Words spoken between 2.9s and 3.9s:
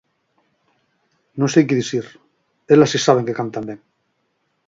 si saben que cantan ben.